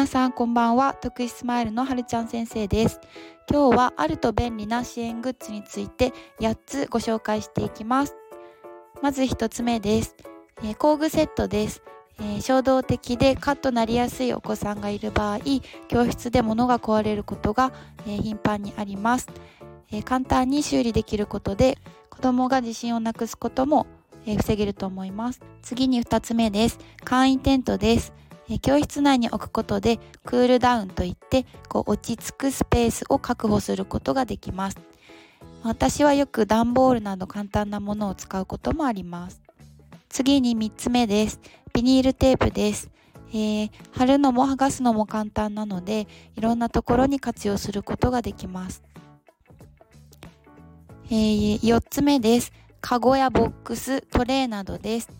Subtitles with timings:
[0.00, 0.94] 皆さんこんばんは。
[0.94, 3.02] 徳井スマイルのはるちゃん先生です。
[3.50, 8.16] 今日はあると便利な支援グッズについて8つご紹介していきます。
[9.02, 10.16] まず1つ目です、
[10.62, 11.82] えー、工具セットです。
[12.18, 15.40] えー、衝動的でカッとなりやすいお子さんがいる場合
[15.88, 17.70] 教室で物が壊れることが、
[18.06, 19.28] えー、頻繁にあります、
[19.92, 21.76] えー、簡単に修理できることで
[22.08, 23.86] 子供が自信をなくすことも、
[24.24, 25.40] え防げると思います。
[25.60, 26.78] 次に2つ目です。
[27.04, 28.14] 簡易テントです。
[28.58, 34.78] 教室内に置くことでクールダウンといってこう落ち着くスペースを確保することができます。
[35.62, 39.40] 私はよく段ボールなど簡単なものを使うこともあります。
[40.08, 41.40] 次に3つ目です。
[41.72, 42.90] ビニールテープです、
[43.28, 48.82] えー、貼るのも剥がすのも簡単なのでいろんなところに活用することができます、
[51.06, 52.52] えー、4つ目です。
[52.80, 55.19] カゴやボックストレーなどです。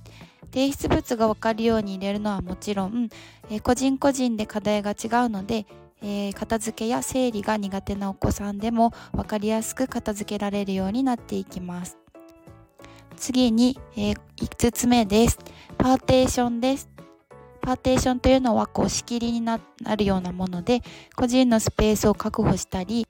[0.53, 3.09] 提出物が分かるように入れるのはもちろん、
[3.51, 4.97] えー、個人個人で課題が違う
[5.29, 5.67] ので、
[6.03, 11.99] えー、片付けや整理が苦手なお子さんでも分かりやすく片付けられるようになっていきます。
[13.17, 15.39] 次に、えー、5つ目です。
[15.77, 16.89] パーテーションです。
[17.61, 19.61] パーテーションというのはこう仕切りにな
[19.97, 20.81] るようなもので
[21.15, 23.07] 個人のスペースを確保したり、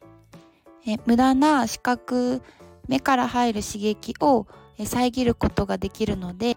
[0.86, 2.42] え無駄な視覚
[2.88, 4.46] 目から入る刺激を
[4.84, 6.56] 遮ることができるので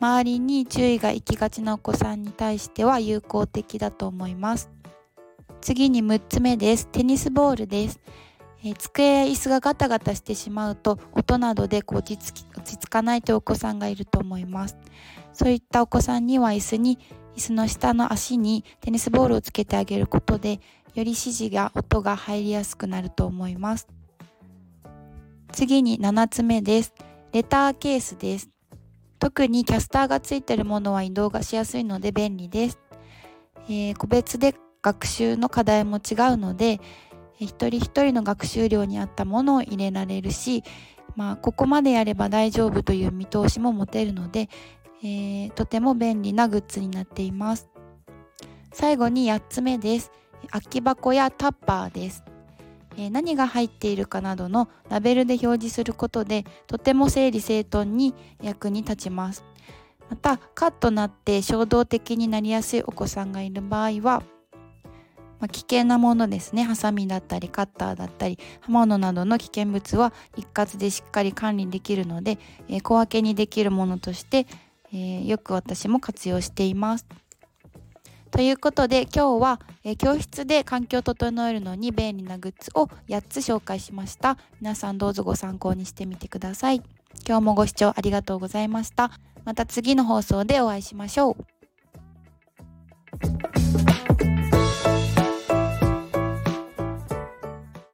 [0.00, 4.70] 周りに注意が行きがちなお子さんに対しては有効的だと思います。
[5.60, 6.86] 次に6つ目です。
[6.88, 8.00] テニスボールです、
[8.64, 14.78] えー、机や椅子がガタガタしてしまうと音などで落ち着き落ち着かないというお子さんがいると思います。
[15.34, 16.98] そういったお子さんには椅子に
[17.36, 23.86] 椅子の下の足にテニスボールをつけてあげることでより指示や音が入りやすくなると思います。
[25.52, 26.94] 次に7つ目です。
[27.32, 28.48] レターケースです。
[29.20, 32.80] 特にキャスターがついているものは移動がしやすいので便利です。
[33.68, 36.80] えー、個別で学習の課題も違うので、
[37.38, 40.64] 一人一人の学習量に合ったものを入れられるし、
[41.16, 44.48] まあ、ここまでやれば大丈夫という見通しも持てるので、
[45.02, 47.68] えー、とても便利なグッズになっています。
[48.72, 50.12] 最後に8つ目です。
[50.48, 52.24] 空き箱やタッパーです。
[53.00, 59.42] え、何が入っているかなどのラベルで表示することでとても整理整頓に役に立ちます
[60.10, 64.22] またカッとなって衝動的になりやすいお子さんがいる場合は、
[65.38, 72.38] まあ、危険なものですねハサミだったりカッターだったり刃物などの危険物は一括でしっかり管理できるので、
[72.68, 74.46] えー、小分けにできるものとして、
[74.92, 77.06] えー、よく私も活用しています。
[78.30, 84.38] ということで今日は、え、教室で環境を整えるのに便利なグッズを8つ紹介しました。
[84.60, 86.82] 皆さんどうぞご参考にしてみてください。
[87.26, 89.10] 今日もご視聴ありがとうございました。
[89.44, 91.59] また次の放送でお会いしましょう。